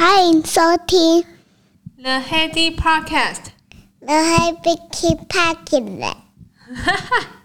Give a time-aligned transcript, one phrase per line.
[0.00, 1.24] 欢迎收听
[1.96, 6.14] The Heady Podcast。The Heady Podcast。
[6.84, 7.39] 哈哈。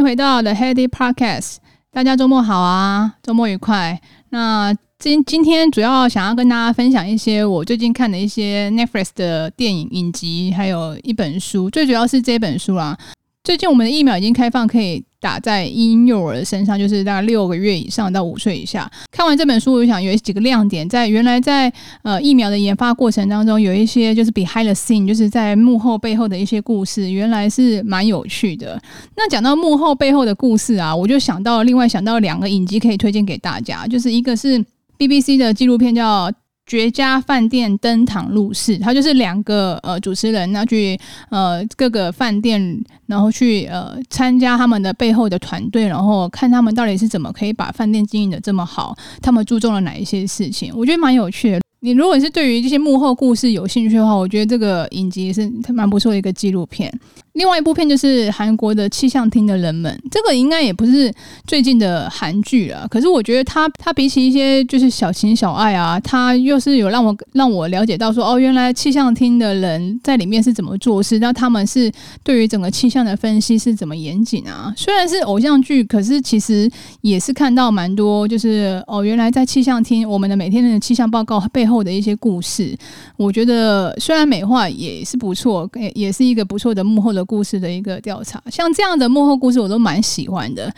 [0.00, 1.56] 迎回到 The Heady Podcast，
[1.92, 4.00] 大家周末好啊，周末愉快。
[4.30, 12.96] 那今今天主要想要跟大家分享一些我最近看的一些 Netflix 的电影影集，还有一本书，最主要是这本书啦。
[13.44, 18.90] 最近我们的疫苗已经开放，可以打在婴幼儿身上，就是大概六个月以上到五岁以下。
[19.12, 28.80] 看完这本书，我就想有几个亮点，在原来在呃疫苗的研发过程当中，有一些就是 behind the scene，就是在幕后背后的一些故事，原来是蛮有趣的。
[29.16, 34.64] 那讲到幕后背后的故事啊，我就想到另外想到两个影集可以推荐给大家，就是一个是
[34.98, 36.32] BBC 的纪录片叫。
[36.70, 40.96] 绝佳饭店登堂入室，他就是两个呃主持人，那去
[41.28, 51.60] 呃各个饭店，然后去呃参加他们的背后的团队，然后看他们到底是怎么可以把饭店经营的这么好，他们注重了哪一些事情，我觉得蛮有趣的。
[51.82, 56.92] 你如果是对于这些幕后故事有兴趣的话，我觉得这个影集是蛮不错的一个纪录片。
[57.34, 61.10] 另外一部片就是韩国的气象厅的人们，这个应该也不是
[61.46, 62.86] 最近的韩剧了。
[62.90, 71.90] 可是我觉得它它比起一些就是小情小爱啊，它又是有让我让我了解到说哦，原来气象厅的人在里面是怎么做事，那他们是
[72.24, 74.74] 对于整个气象的分析是怎么严谨啊。
[74.76, 76.68] 虽然是偶像剧，可是其实
[77.00, 82.76] 也是看到蛮多就是哦，原来在气象厅我们的每天的气象报告背后后的一些故事，
[83.16, 87.24] 我觉得虽然美化也是不错，也也是一个不错的幕后的。
[87.30, 90.68] 故事的一个调查，像这样的幕后故事我都蛮喜欢的。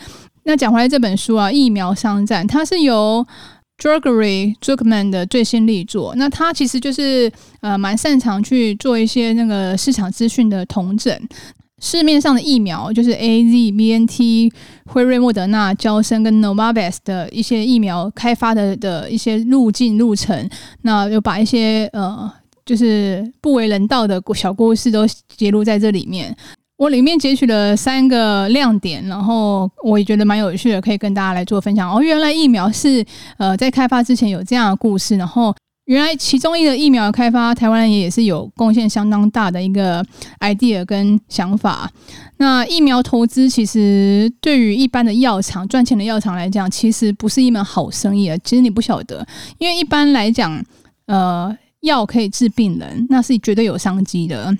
[0.42, 3.26] 那讲回来这本书啊，《疫苗商战》，它是由
[3.78, 6.12] Gregory Zuckerman 的最新力作。
[6.16, 7.32] 那他其实就是
[7.62, 11.18] 呃蛮擅长去做一些那个市场资讯的统整。
[11.82, 14.50] 市面上的疫苗就是 A Z、B N T、
[14.86, 20.48] 辉瑞、莫德纳、娇生跟 Novavax 的一些疫苗开发的的一些路径路程，
[20.82, 22.32] 那就把一些呃。
[22.64, 25.04] 就是不为人道的小故事都
[25.36, 26.34] 揭露在这里面。
[26.76, 31.92] 我里面截取了三个亮点，然后我也觉得蛮有趣的，可以跟大家来做分享。
[31.92, 33.04] 哦，原来疫苗是
[33.36, 35.52] 呃在开发之前有这样的故事，然后
[35.84, 40.04] 原来其中一个疫苗的开发，台湾人也是有贡献相当大的一个
[40.40, 41.90] idea 跟想法。
[42.36, 48.36] 那疫苗投资其实对于一般的药厂赚钱的药厂来讲，其实不是一门好生意啊。
[48.44, 49.26] 其实你不晓得，
[49.58, 50.64] 因为一般来讲，
[51.06, 51.56] 呃。
[51.82, 54.56] 药可以治病人，那是绝对有商机的。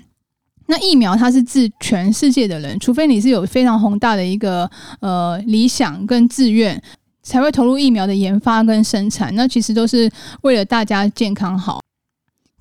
[0.65, 4.69] 那疫苗它是治全世界的人，除非你是有非常宏大的一个
[4.99, 6.83] 呃理想跟志愿，
[7.23, 9.33] 才会投入疫苗的研发跟生产。
[9.35, 10.11] 那其实都是
[10.41, 11.81] 为了大家健康好。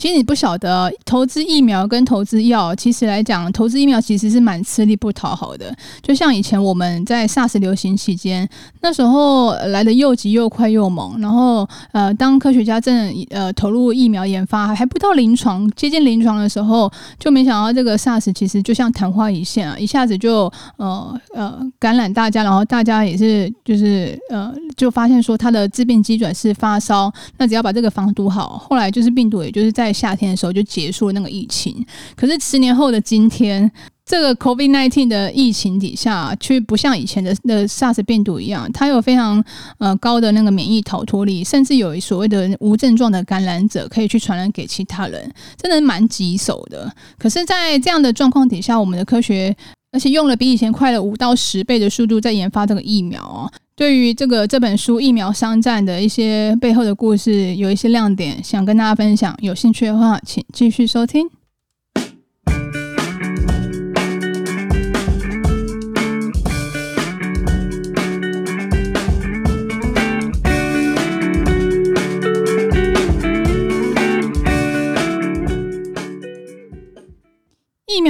[0.03, 5.73] 其实你不晓得，投资疫苗跟投资药，其实来讲，投资疫苗其实是蛮吃力不讨好的。
[6.03, 8.49] 就像以前我们在 SARS 流行期间，
[8.81, 27.09] 那时候来的又急又快又猛，然后呃，当科学家正呃投入疫苗研发，还不到临床接近临床的时候，就没想到这个 SARS 其实就像昙花一现啊，一下子就呃呃感染大家，然后大家也是就是呃就发现说它的致病机转是发烧，
[27.39, 31.85] 那只要把这个防堵好，后来就是病毒也就是在夏天的时候就结束了那个疫情，
[32.17, 33.71] 可是十年后的今天，
[34.05, 39.43] 这个 COVID nineteen 的疫情底下，却不像以前的那 SARS 病毒一样，它有非常
[39.79, 46.93] 呃高的那个免疫逃脱力，甚至有所谓的无症状的感染者可以去传染给其他人，真的蛮棘手的。
[47.19, 49.55] 可是，在这样的状况底下，我们的科学
[49.93, 53.51] 而且用了比以前快了五到十倍的速度在研发这个疫苗哦。
[53.77, 59.37] 对于这个这本书《疫苗商战》的一些背后的故事，有一些亮点想跟大家分享。
[59.41, 61.29] 有兴趣的话，请继续收听。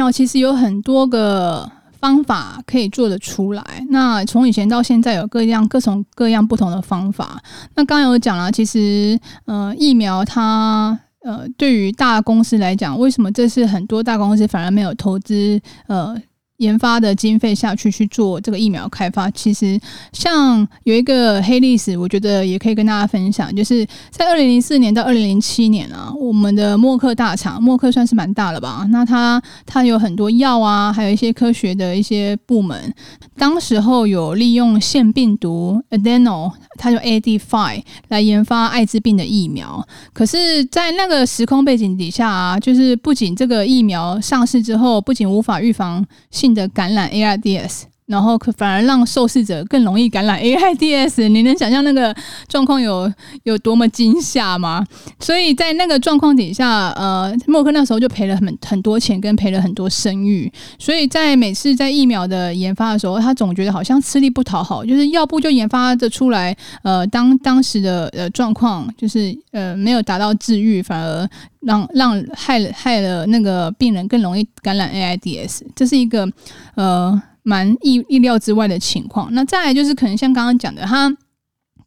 [0.04, 1.70] 那其实有很多个。
[2.02, 3.62] 方法可以做得出来。
[3.90, 7.40] 那从以前到现在，有各样各种各样不同的方法。
[7.76, 16.20] 那刚刚有讲了，其实呃，疫苗它呃，对于大公司来讲，为什么这是很多大公司反而没有投资呃？
[16.62, 19.28] 研发的经费下去去做这个疫苗开发。
[19.32, 19.78] 其实
[20.12, 28.86] 像有一个黑历史，我觉得也可以跟大家分享，就是在二零零四年到二零零七年啊，我们的默克大厂，默克算是蛮大了吧？
[28.90, 32.94] 那它它有很多药啊，还有一些科学的一些部门，
[33.36, 39.84] 当时候有利用腺病毒 adeno，它就 AD5 来研发艾滋病的疫苗。
[40.12, 47.91] 可是，在那个时空背景底下啊，就是不仅这个疫苗上市之后，不仅无法预防性的感染 AIDS。
[48.06, 52.14] 然后可反而让受试者更容易感染 AIDS， 你能想象那个
[52.49, 53.10] 状况有
[53.44, 54.84] 有多么惊吓吗？
[55.20, 60.52] 所以在那个状况底下，呃，默克那时候就赔了很很多钱，跟赔了很多声誉。
[60.78, 71.28] 所以在每次在疫苗的研发的时候，他总觉得好像吃力不讨好，就是要不就研发的出来，呃，当当时的呃状况就是呃没有达到治愈，反而
[71.60, 76.28] 让让害了害了那个病人更容易感染 AIDS，这是一个
[76.75, 77.22] 呃。
[77.42, 79.28] 蛮意意料之外的情况。
[79.32, 81.16] 那再来就是可能像刚刚讲的，他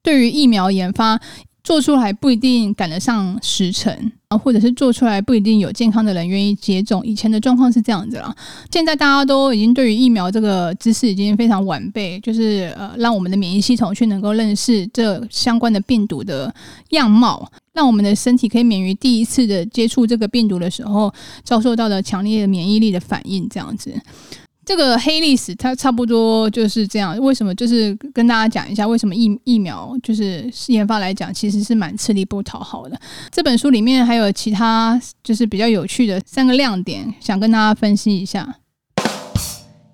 [0.02, 1.20] 对于疫苗研发
[1.64, 7.04] 做出来不一定赶得上时程啊，或者是做出来不一定有健康的人愿意接种。
[7.04, 8.36] 以前的状况是这样子了，
[8.72, 16.54] 现在大家都已经对于疫苗这个知识已经非常完备，就是呃，让我们的免疫系统去能够认识这相关的病毒的
[16.90, 21.12] 样貌，让我们的身体可以免于第一次的接触这个病毒的时候
[21.44, 23.92] 遭受到的强烈的免疫力的反应，这样子。
[24.66, 27.16] 这个黑历史，它差不多就是这样。
[27.20, 27.54] 为什么？
[27.54, 33.00] 就是跟大家讲一下，为什么疫疫苗就是研发来讲，其实是蛮吃力不讨好的。
[33.32, 38.56] 这本书里面还有其他就是比较有趣的三个亮点，想跟大家分析一下。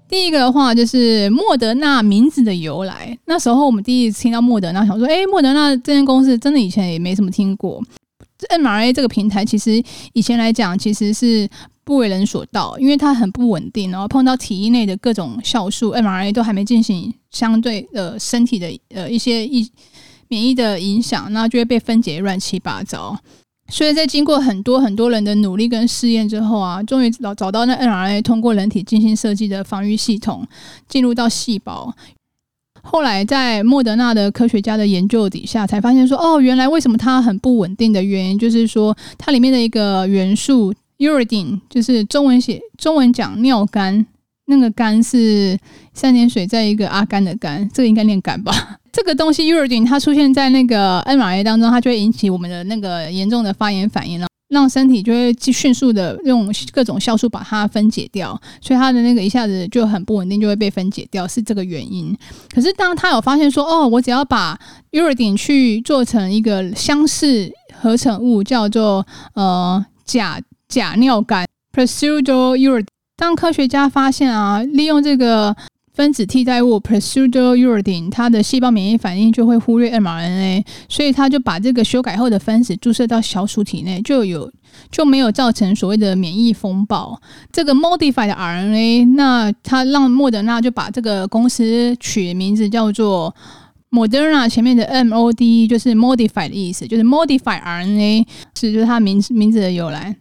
[0.08, 3.18] 第一个的话，就是莫德纳名字的由来。
[3.26, 7.84] 那时候我们第一次听到莫德纳，想说，诶，莫德纳这间公司真的以前也没什么听过。
[8.58, 9.84] mRNA 这个平台，其实
[10.14, 11.50] 以前来讲，其实是。
[11.84, 19.68] 不为人所道，因为它很不稳定，然后碰到体内的各种酵素，mra 都还没进行相对的身体的呃一些疫
[20.28, 23.18] 免疫的影响，那就会被分解乱七八糟。
[23.70, 30.46] 所以在经过很多很多人的努力跟试验之后啊，终于找找到那 mra 通过人体精心设计的防御系统
[30.88, 31.94] 进入到细胞。
[32.84, 40.74] 后来在莫德纳的科学家的研究底下，才发现说，哦，原来为什么它很不稳定的原因，就是说它里面的一个元素。
[41.02, 44.06] Uridine 就是中文写中文讲尿苷，
[44.46, 45.58] 那个苷是
[45.96, 48.54] 三点水在一个阿甘的甘，这个应该念苷吧？
[48.94, 62.16] 这个东西 Uridine 它出现在那个 mRNA 当中，它就会引起我们的那个严重的发炎反应了，让身体就会迅速的用各种酵素把它分解掉，所以它的那个一下子就很不稳定，就会被分解掉，是这个原因。
[62.54, 64.60] 可是当他有发现说，哦，我只要把
[64.92, 67.52] Uridine 去做成一个相似
[67.82, 69.04] 合成物，叫做
[69.34, 70.40] 呃甲。
[70.72, 71.46] 假尿苷
[71.76, 72.86] pseudouridine
[73.18, 75.54] 当科学家发现啊，利用这个
[75.94, 84.50] 分子替代物 pseudouridine 它的细胞免疫反应就会忽略 mRNA，所以他就把这个修改后的分子注射到小鼠体内，就有
[84.90, 87.22] 就没有造成所谓的免疫风暴。
[87.52, 93.36] 这个 modified RNA，那他让莫德纳就把这个公司取名字叫做
[93.92, 98.26] Moderna，前面的 M O D 就是 modified 的意思，就是 modified RNA
[98.58, 100.16] 是就是它名名字的由来。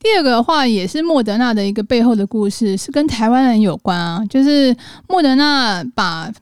[0.00, 4.74] 第二个的话也是莫德纳的一个背后的故事，是跟台湾人有关啊，就是
[5.06, 6.32] 莫德纳把。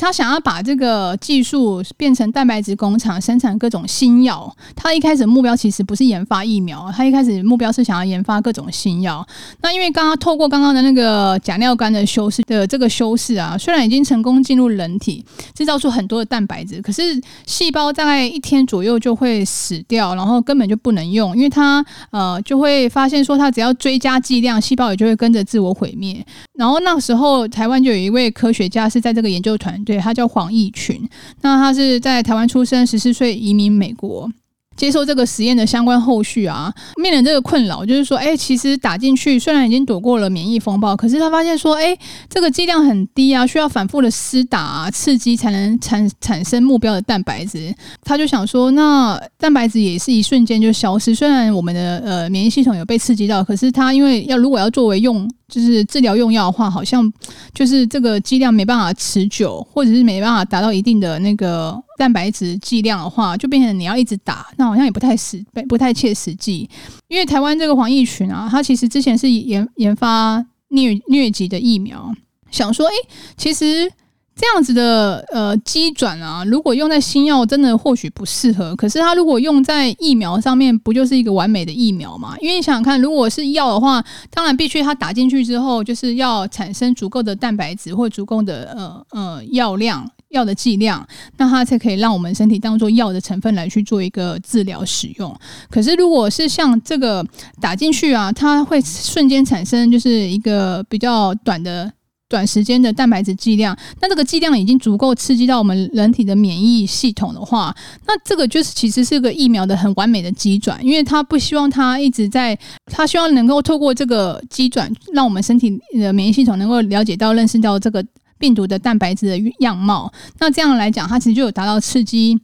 [0.00, 4.54] 他想要把这个技术变成蛋白质工厂，生产各种新药。
[4.74, 9.26] 他一开始目标其实不是研发疫苗，他一开始目标是想要研发各种新药。
[9.62, 15.24] 那因为刚刚透过刚刚的那个假尿苷的修饰的这个修饰啊，虽然已经成功进入人体，
[15.54, 26.24] 制造出很多的蛋白质，可是细胞大概一天左右就会死掉，然后根本就不能用，因为它呃就会发现说，它只要追加剂量，细胞也就会跟着自我毁灭。
[26.56, 29.82] 然后那时候台湾就有一位科学家是在这个研究团。
[29.84, 31.08] 队，他叫黄义群，
[31.42, 34.30] 那他是在台湾出生，十四岁移民美国。
[34.76, 41.96] 接受这个实验的相关后续啊，面临这个困扰，就是说，哎，其实打进去虽然已经躲过了免疫风暴，可是他发现说，哎，
[42.28, 47.74] 这个剂量很低啊，需要反复的施打啊，刺激才能产产生目标的蛋白质。
[48.04, 51.14] 他就想说，那蛋白质也是一瞬间就消失。
[51.14, 57.10] 虽然我们的呃免疫系统有被刺激到，可是他因为要如果要作为用就是治疗用药的话，好像
[57.54, 61.82] 就是这个剂量没办法持久，或者是没办法达到一定的那个。
[61.96, 66.68] 蛋白质剂量的话，就变成你要一直打，那好像也不太实，不太切实际。
[67.08, 70.38] 因为台湾这个黄义群啊，他其实之前是研研发
[70.70, 72.14] 疟疟疾的疫苗，
[72.50, 72.94] 想说，诶，
[73.36, 73.90] 其实
[74.34, 78.76] 这样子的呃机转啊，如果用在新药，真的或许不适合。
[78.76, 82.36] 可是它如果用在疫苗上面，不就是一个完美的疫苗吗？
[82.40, 90.06] 因为你想想看，如果是药的话，当然必须它打进去之后，就是要产生足够的蛋白质或足够的呃呃药量。
[90.30, 91.06] 药的剂量，
[91.36, 95.34] 那它才可以让我们身体当做药的成分来去做一个治疗使用。
[95.70, 97.24] 可是如果是像这个
[97.60, 101.92] 打进去啊，它会瞬间产生就是一个比较短的。
[102.28, 107.72] 短时间的蛋白质剂量，那这个剂量已经足够刺激到我们人体的免疫系统的话，
[108.04, 118.04] 那这个就是其实是个疫苗的很完美的机转，因为它不希望它一直在，它希望能够透过这个机转，让我们身体的免疫系统能够了解到、认识到这个
[118.38, 120.12] 病毒的蛋白质的样貌。
[120.38, 122.38] 那这样来讲，它其实就有达到刺激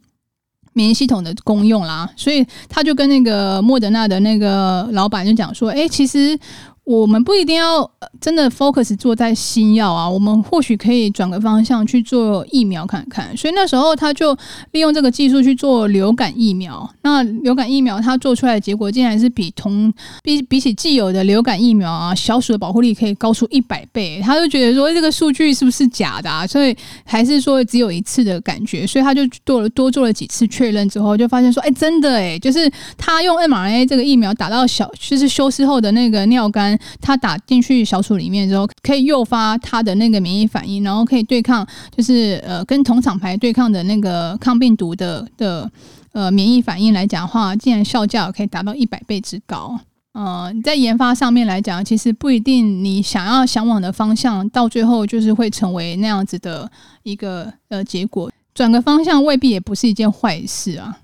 [0.73, 2.09] 免疫系统的功用啦。
[2.15, 6.37] 所以他就跟那个莫德纳的那个老板就讲说：“诶，其实。”
[6.85, 13.35] 我们不一定要真的 focus 做在新药啊，我们或许可以转个方向去做疫苗看看。
[13.37, 14.35] 所以那时候他就
[14.71, 16.89] 利用这个技术去做流感疫苗。
[17.03, 24.19] 那流感疫苗他做出来的结果竟然是比同比比起既有的流感疫苗啊，小鼠的保护力可以高出一百倍。
[24.21, 26.45] 他就觉得说这个数据是不是假的啊？
[26.45, 26.75] 所以
[27.05, 28.85] 还是说只有一次的感觉。
[28.85, 45.71] 所以他就做了多做了几次确认之后，就发现说，哎，真的哎，就是他用 mRNA 这个疫苗打到小就是休斯后的那个尿干它打进去小鼠里面之后，可以诱发它的那个免疫反应，然后可以对抗，就是呃跟同厂牌对抗的那个抗病毒的的
[46.11, 49.79] 呃免疫反应来讲的话，竟然效价可以达到一百倍之高。
[50.13, 56.69] 呃，在研发上面来讲，其实不一定你想要向往的方向，到最后就是会成为那样子的
[57.01, 58.31] 一个呃结果。
[58.53, 60.99] 转个方向未必也不是一件坏事啊。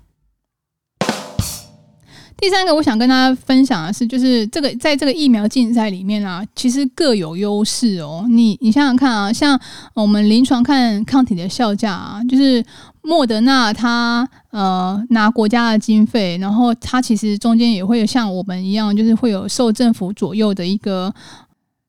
[2.40, 8.24] 第三个，我想跟大家分享的是，就是这个在这个疫苗竞赛里面啊，其实各有优势哦。
[8.30, 9.60] 你你想想看啊，像
[9.92, 12.64] 我们临床看抗体的效价啊，就是
[13.02, 21.12] 莫德纳它呃拿国家的经费，然后它其实中间也会像我们一样，就是会有受政府左右的一个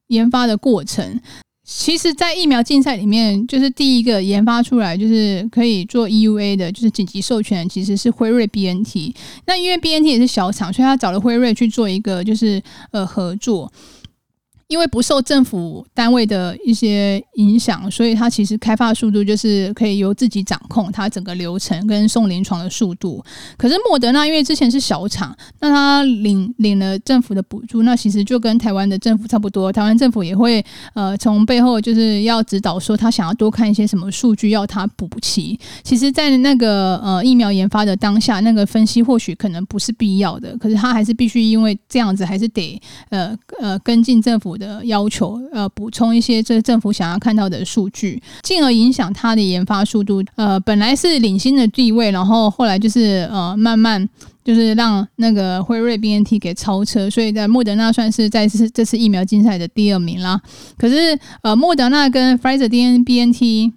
[0.07, 1.17] 研发的过程。
[1.63, 9.13] 其实，在疫苗竞赛里面，就是第一个研发出来就是可以做 EUA 的，就是紧急授权，其实是辉瑞 BNT。
[9.45, 13.71] 那因为 BNT 也是小厂，所以他找了辉瑞去做一个就是呃合作。
[14.71, 23.21] 因为不受政府单位的一些影响，所以它其实开发速度就是可以由自己掌控它整个流程跟送临床的速度。
[23.57, 29.69] 可是莫德纳因为之前是小厂，那他领领了政府的补助，那其实就跟台湾的政府差不多。
[29.73, 30.63] 台湾政府也会
[30.93, 35.59] 呃从背后就是要指导说他想要多看一些什么数据要他补齐。
[35.83, 50.23] 其实，在那个呃疫苗研发的当下，那个分析或许可能不是必要的，可是他还是必须因为这样子还是得呃呃跟进政府的要求，呃，补充一些这政府想要看到的数据，进而影响它的研发速度。
[50.35, 54.07] 呃，本来是领先的地位，然后后来就是呃，慢慢
[54.45, 60.39] 就是让那个辉瑞 BNT 给超车，所以在莫德纳算是在这次这次疫苗竞赛的第二名啦。
[60.77, 63.73] 可是呃，莫德纳跟 Pfizer D N BNT。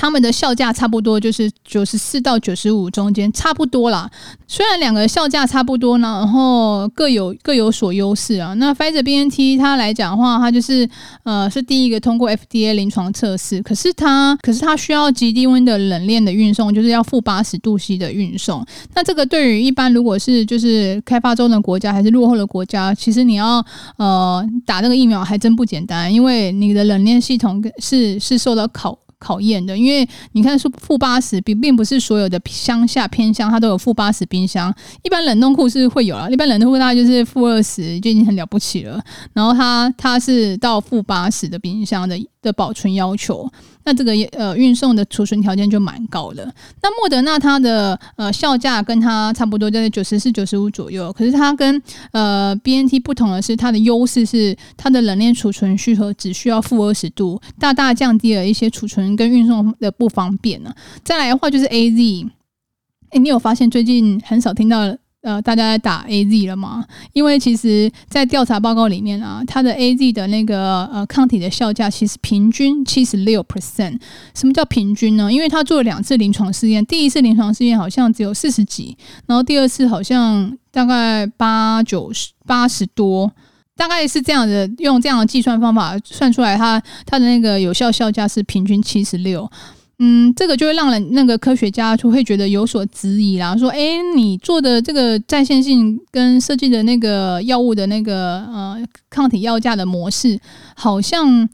[0.00, 4.10] 他们的效价差不多，就是九十四到九十五中间，差不多啦。
[4.48, 8.54] 虽然两个效价差不多呢，然后各有各有所优势啊。
[8.54, 10.88] 那 Pfizer BNT 它来讲的话，它就是
[11.24, 18.64] 呃是第一个通过 FDA 临床测试，可是它可是它需要极低温的冷链的运送，就是要负八十度 C 的运送。
[18.94, 23.62] 那这个对于一般如果是就是开发中的国家还是落后的国家，其实你要
[23.98, 28.98] 呃打这个疫苗还真不简单，因为你的冷链系统是是受到考。
[29.20, 39.00] 考验的，因为你看，说负八十并并不是所有的乡下偏乡它都有负八十冰箱，一般冷冻库是会有啊，一般冷冻库大概就是负二十就已经很了不起了，
[39.34, 42.18] 然后它它是到负八十的冰箱的。
[42.42, 43.50] 的保存要求，
[43.84, 46.44] 那这个呃运送的储存条件就蛮高的。
[46.82, 51.12] 那莫德纳它的呃效价跟它差不多，在九十四、九十五左右。
[51.12, 51.82] 可是它跟
[52.12, 60.74] 呃 BNT 不同的是，它的优势是它的冷链储存需求只需要负二十度，大大降低了一些储存跟运送的不方便呢。
[61.04, 62.28] 再来的话就是 AZ，
[63.10, 64.96] 哎，你有发现最近很少听到？
[65.22, 66.82] 呃，大家在打 AZ 了吗？
[67.12, 74.00] 因为其实，在调查报告里面啊，它的 AZ 的那个呃抗体的效价其实平均七十六 percent。
[74.34, 75.30] 什么叫平均呢？
[75.30, 78.96] 因为他做了两次临床试验，第一次临床试验好像只有四十几，
[79.26, 83.30] 然后第二次好像大概八九十八十多，
[83.76, 89.50] 大概是这样的，用这样的计算方法算出来它，它它的那个有效效价是平均七十六。
[90.02, 93.78] 嗯，这个就会让人那个科学家就会觉得有所质疑啦，说，哎，
[94.16, 100.40] 你做的这个在线性跟设计的那个药物的那个呃抗体药价的模式，
[100.74, 101.46] 好像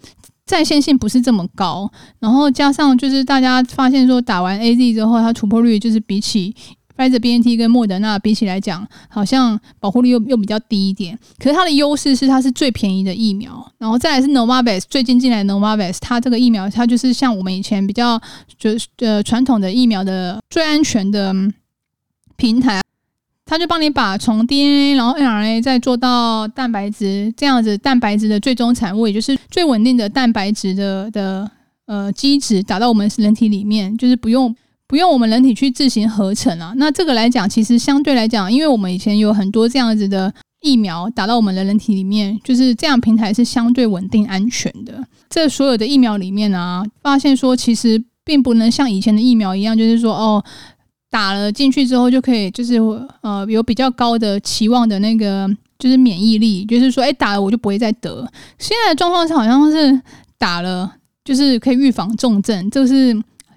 [0.45, 6.55] 在线性不是这么高，然后加上就是大家发现说打完 AZ 之后，它突破率就是比起
[6.97, 11.19] Pfizer BNT 跟莫德纳比起来讲，好像保护率又又比较低一点。
[11.39, 18.21] 可是它的优势是它是最便宜的疫苗，然后再来是 Novavax 最近进来 Novavax，它这个疫苗它就是像我们以前比较
[18.59, 21.35] 就是呃传统的疫苗的最安全的
[22.37, 22.81] 平台。
[23.49, 31.49] 他就帮你把从 DNA 然后 mRNA 再做到蛋白质这样子，蛋白质的最终产物，也就是最稳定的蛋白质的的
[31.87, 34.53] 呃基质打到我们人体里面，就是不用
[34.87, 36.73] 不用我们人体去自行合成啊。
[36.77, 45.03] 那这个来讲，其实相对来讲，因为我们以前有很多这样子的疫苗打到我们的人体里面，就是这样平台是相对稳定安全的。
[45.29, 50.45] 这所有的疫苗里面啊，发现说其实并不能像以前的疫苗一样，就是说哦。
[51.09, 52.75] 打了进去之后就可以，就是
[53.23, 58.29] 呃有比较高的期望的那个，就是免疫力，就是说，哎，打了我就不会再得。
[58.59, 59.99] 现在的状况是好像是
[60.37, 60.93] 打了
[61.25, 63.17] 就是可以预防重症，就是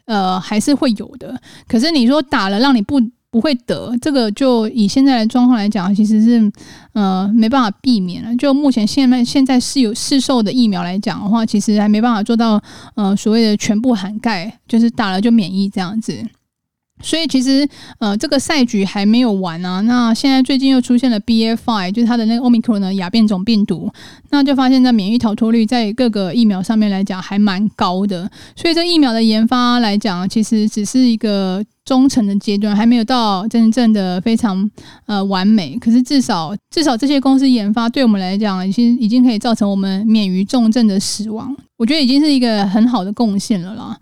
[0.09, 1.39] 呃还是会有的。
[1.67, 2.99] 可是你说打了让你不
[3.31, 6.51] 不会得，这个就以现在的状况来讲，其实是
[6.93, 8.35] 呃没办法避免了。
[8.37, 12.59] 就目前现在现在是有市售的疫苗来讲的话，其实还没办法做到
[12.95, 16.13] 呃所谓的全部涵盖，就是打了就免疫这样子。
[17.01, 17.67] 所以其实，
[17.99, 19.81] 呃，这个赛局还没有完啊。
[19.81, 23.91] 那现在最近又出现了 BA.5，就是它的那个 Omicron 的亚变种病毒，
[24.31, 28.29] 那就发现，在免疫逃脱率在各个疫苗上面来讲还蛮高的。
[28.55, 34.69] 所以这疫苗的研发来讲，其实只是一个中层的阶段，还没有到真正的非常
[35.05, 35.77] 呃完美。
[35.79, 41.55] 可是至少至少这些公司研发，对我们来讲，已经已经可以造成我们免于重症的死亡。
[41.77, 43.97] 我觉得已经是一个很好的贡献了啦。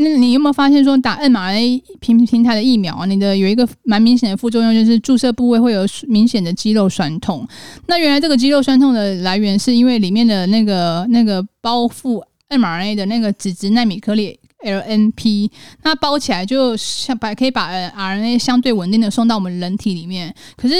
[0.00, 7.46] 那你有没有发现说打 mRNA 平平台的疫苗啊，你的有一个蛮明显的副作用，就是注射部位会有明显的肌肉酸痛。
[7.86, 14.38] 那原来这个肌肉酸痛的来源是因为里面的那个那个包覆 mRNA 的那个脂质纳米颗粒。
[14.64, 15.48] LNP，
[15.82, 20.34] 那包起来就像把可以把 RNA 相对稳定的送到我们人体里面。
[20.56, 20.74] 可是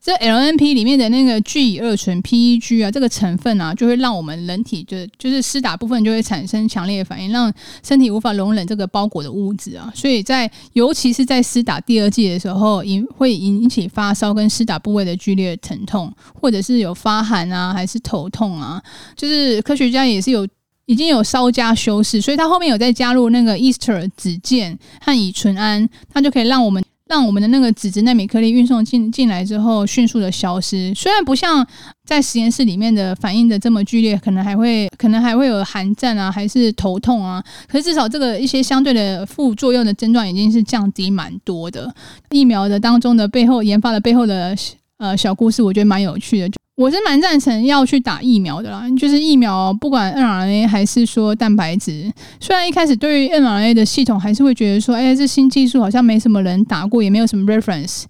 [0.00, 7.50] 这 LNP 里面的那个聚乙二醇 PEG 啊，这个成分啊，就会让我们人体就就是施打部分就会产生强烈的反应，让
[7.82, 9.90] 身体无法容忍这个包裹的物质啊。
[9.94, 18.82] 所以在尤其是在施打第二剂的时候，引会引起发烧跟施打部位的剧烈疼痛，或者是有发寒啊，还是头痛啊。
[19.16, 20.46] 就是科学家也是有。
[20.92, 30.92] 已经有稍加修饰，所以它后面有再加入那个 ester 脂键和乙醇胺，它就可以让我们让我们的那个脂质纳米颗粒运送进进来之后迅速的消失。
[30.94, 31.66] 虽然不像
[32.04, 41.94] 在实验室里面的反应的这么剧烈，可能还会可能还会有寒战啊，还是头痛啊，可是至少这个一些相对的副作用的症状已经是降低蛮多的。
[42.30, 44.54] 疫苗的当中的背后研发的背后的
[44.98, 46.61] 呃小故事，我觉得蛮有趣的。
[46.76, 58.04] 我是蛮赞成要去打疫苗的啦，就是疫苗不管 nrna 还是说蛋白质，虽然一开始对于 nrna 的系统还是会觉得说，哎，这新技术好像没什么人打过，也没有什么 reference。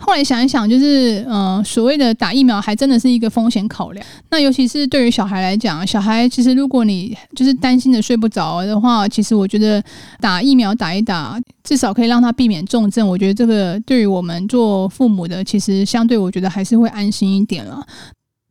[0.00, 4.04] 后来想一想，就是嗯、所谓的打疫苗还真的是一个风险考量。
[4.30, 9.82] 那尤其是对于小孩来讲，小孩其实如果你就是担心的睡不着的话，其实我觉得
[10.20, 13.08] 打疫苗打一打，至少可以让他避免重症。
[13.08, 17.86] 我觉得这个对于我们做父母的，其实相对我觉得还是会安心一点了。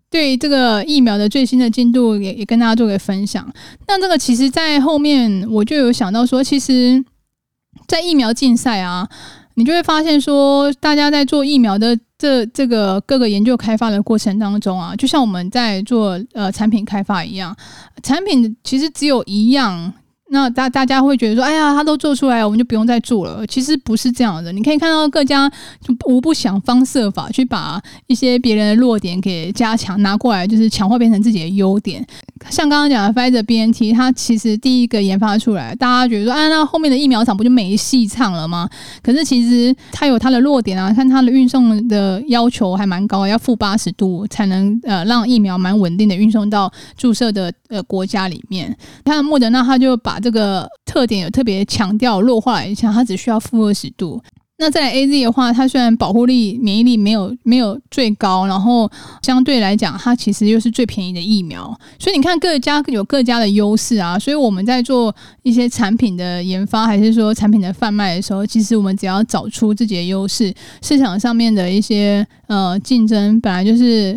[0.09, 3.45] 对这个疫苗的最新的进度，也也跟大家做个分享。
[3.87, 7.03] 那这个其实，在后面我就有想到说，其实，
[7.85, 9.09] 在疫苗竞赛啊。
[9.55, 17.55] 你就会发现说，大家在做疫苗的这这个各个研究开发的过程当中啊，就像我们在做呃产品开发一样，
[18.01, 19.93] 产品其实只有一样。
[20.33, 23.45] 那大大家会觉得说，哎呀，他都做出来了，我们就不用再做了。
[23.45, 25.47] 其实不是这样的，你可以看到各家
[25.79, 32.03] 就无不想方设法去把一些别人的弱点给加强，拿过来就是强化变成自己的优点。
[32.49, 38.67] 像刚刚讲的 Pfizer BNT，它其实第一个研发出来，大家觉得说，啊，那后面的疫苗厂不就没戏唱了吗？
[39.03, 48.75] 可是其实它有它的弱点啊，看它的运送的要求还蛮高，要负八十度才能呃让疫苗蛮稳定的运送到注射的呃国家里面。
[49.05, 54.23] 看莫德纳，他就把这个特点有特别强调弱化了一下，它只需要负二十度。
[54.59, 58.89] 那在 AZ 的话，它虽然保护力、免疫力没有没有最高，然后
[59.23, 61.77] 相对来讲，它其实又是最便宜的疫苗。
[61.99, 64.17] 所以你看，各家有各家的优势啊。
[64.17, 74.13] 所以我们在做一些产品的研发，还是说产品的贩卖的时候，其实我们只要找出自己的优势，市场上面的一些呃竞争，本来就是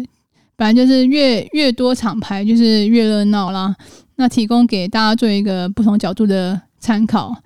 [0.54, 3.74] 本来就是越越多厂牌就是越热闹啦。
[4.16, 7.36] 那提供给大家做一个不同角度的参考。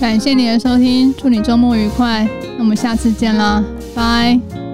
[0.00, 2.26] 感谢你的收听，祝你周末愉快。
[2.56, 3.62] 那我们下次见啦，
[3.94, 4.67] 拜。